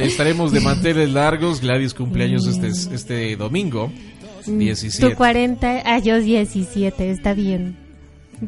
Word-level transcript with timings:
Estaremos 0.01 0.53
de 0.53 0.61
manteles 0.63 1.11
largos. 1.11 1.61
Gladys 1.61 1.95
cumpleaños 1.95 2.47
este, 2.47 2.69
este 2.95 3.37
domingo, 3.37 3.93
17. 4.47 5.11
Tu 5.11 5.17
40, 5.17 5.83
ah, 5.85 5.99
yo 5.99 6.21
17, 6.21 7.11
está 7.11 7.35
bien. 7.35 7.77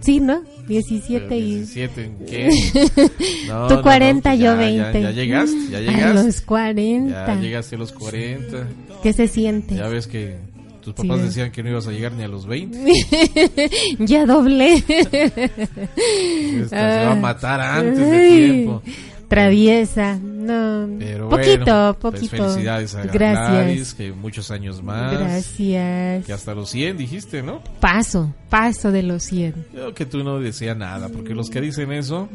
Sí, 0.00 0.20
¿no? 0.20 0.42
17 0.68 1.26
Pero 1.28 1.34
y... 1.40 1.54
17, 1.58 2.04
¿en 2.04 2.18
qué? 2.26 2.48
No, 3.46 3.68
tu 3.68 3.74
no, 3.74 3.76
no, 3.76 3.82
40, 3.82 4.30
pues 4.30 4.38
yo 4.40 4.44
ya, 4.46 4.54
20. 4.54 5.02
Ya, 5.02 5.10
ya 5.10 5.10
llegaste, 5.12 5.56
ya 5.70 5.78
A 5.78 5.80
llegaste. 5.80 6.24
los 6.24 6.40
40. 6.40 7.26
Ya 7.26 7.40
llegaste 7.40 7.76
a 7.76 7.78
los 7.78 7.92
40. 7.92 8.66
¿Qué 9.02 9.12
se 9.12 9.28
siente? 9.28 9.76
Ya 9.76 9.86
ves 9.88 10.06
que 10.06 10.36
tus 10.86 10.94
papás 10.94 11.18
Sí. 11.20 11.26
decían 11.26 11.50
que 11.50 11.62
no 11.62 11.70
ibas 11.70 11.86
a 11.88 11.90
llegar 11.90 12.12
ni 12.12 12.22
a 12.22 12.28
los 12.28 12.46
20. 12.46 12.78
ya 13.98 14.24
doblé. 14.24 14.74
Esta 14.76 16.68
se 17.00 17.06
va 17.06 17.12
a 17.12 17.16
matar 17.16 17.60
antes 17.60 17.98
de 17.98 18.16
Ay, 18.16 18.50
tiempo. 18.50 18.82
Traviesa. 19.28 20.16
No. 20.22 20.88
Pero 21.00 21.28
poquito, 21.28 21.64
bueno, 21.64 21.96
pues 22.00 22.14
poquito. 22.14 22.36
felicidades 22.50 22.94
a 22.94 23.02
Gracias. 23.02 23.50
Gladys, 23.50 23.94
que 23.94 24.12
muchos 24.12 24.50
años 24.52 24.82
más. 24.82 25.12
Gracias. 25.12 26.24
Que 26.24 26.32
hasta 26.32 26.54
los 26.54 26.70
100 26.70 26.96
dijiste, 26.96 27.42
¿no? 27.42 27.60
Paso, 27.80 28.32
paso 28.48 28.92
de 28.92 29.02
los 29.02 29.24
100. 29.24 29.54
Creo 29.72 29.94
que 29.94 30.06
tú 30.06 30.22
no 30.22 30.38
decías 30.38 30.76
nada, 30.76 31.08
porque 31.08 31.34
los 31.34 31.50
que 31.50 31.60
dicen 31.60 31.90
eso, 31.90 32.28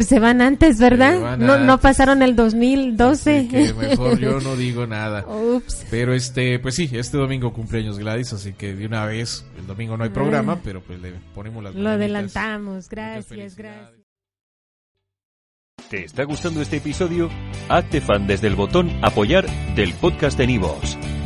Se 0.00 0.20
van 0.20 0.40
antes, 0.40 0.78
¿verdad? 0.78 1.20
Van 1.20 1.40
no, 1.40 1.58
no 1.58 1.78
pasaron 1.78 2.22
el 2.22 2.36
2012. 2.36 3.38
así 3.38 3.48
que 3.48 3.74
mejor 3.74 4.18
yo 4.18 4.40
no 4.40 4.54
digo 4.56 4.86
nada. 4.86 5.26
Ups. 5.28 5.86
Pero 5.90 6.14
este, 6.14 6.58
pues 6.60 6.74
sí, 6.76 6.88
este 6.92 7.16
domingo 7.16 7.52
cumpleaños 7.52 7.98
Gladys, 7.98 8.32
así 8.32 8.52
que 8.52 8.74
de 8.74 8.86
una 8.86 9.04
vez, 9.06 9.44
el 9.58 9.66
domingo 9.66 9.96
no 9.96 10.04
hay 10.04 10.10
programa, 10.10 10.52
Ah. 10.54 10.60
pero 10.62 10.80
pues 10.80 11.00
le 11.00 11.12
ponemos 11.34 11.62
las 11.64 11.74
Lo 11.74 11.90
adelantamos. 11.90 12.88
Gracias, 12.88 13.56
gracias. 13.56 13.90
¿Te 15.90 16.04
está 16.04 16.24
gustando 16.24 16.62
este 16.62 16.76
episodio? 16.78 17.28
Hazte 17.68 18.00
fan 18.00 18.26
desde 18.26 18.46
el 18.46 18.54
botón 18.54 18.90
Apoyar 19.02 19.46
del 19.74 19.92
podcast 19.94 20.38
de 20.38 20.46
Nivos. 20.46 20.96